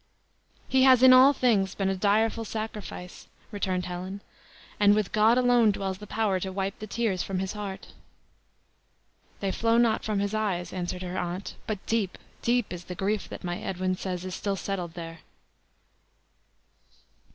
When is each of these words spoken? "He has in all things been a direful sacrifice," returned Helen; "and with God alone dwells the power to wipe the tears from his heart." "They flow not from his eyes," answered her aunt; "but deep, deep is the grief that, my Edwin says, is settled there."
"He 0.67 0.81
has 0.81 1.03
in 1.03 1.13
all 1.13 1.31
things 1.31 1.75
been 1.75 1.87
a 1.89 1.95
direful 1.95 2.43
sacrifice," 2.43 3.27
returned 3.51 3.85
Helen; 3.85 4.21
"and 4.79 4.95
with 4.95 5.11
God 5.11 5.37
alone 5.37 5.69
dwells 5.69 5.99
the 5.99 6.07
power 6.07 6.39
to 6.39 6.51
wipe 6.51 6.79
the 6.79 6.87
tears 6.87 7.21
from 7.21 7.37
his 7.37 7.53
heart." 7.53 7.93
"They 9.41 9.51
flow 9.51 9.77
not 9.77 10.03
from 10.03 10.17
his 10.17 10.33
eyes," 10.33 10.73
answered 10.73 11.03
her 11.03 11.19
aunt; 11.19 11.53
"but 11.67 11.85
deep, 11.85 12.17
deep 12.41 12.73
is 12.73 12.85
the 12.85 12.95
grief 12.95 13.29
that, 13.29 13.43
my 13.43 13.59
Edwin 13.59 13.95
says, 13.95 14.25
is 14.25 14.33
settled 14.33 14.95
there." 14.95 15.19